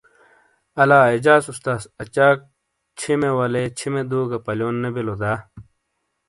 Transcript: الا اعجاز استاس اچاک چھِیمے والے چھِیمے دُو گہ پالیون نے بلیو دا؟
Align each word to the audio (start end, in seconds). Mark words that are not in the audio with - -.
الا 0.81 0.97
اعجاز 1.09 1.43
استاس 1.51 1.81
اچاک 2.01 2.37
چھِیمے 2.99 3.31
والے 3.37 3.63
چھِیمے 3.77 4.03
دُو 4.09 4.21
گہ 4.29 4.39
پالیون 4.45 4.75
نے 4.83 4.89
بلیو 4.95 5.15
دا؟ 5.21 5.33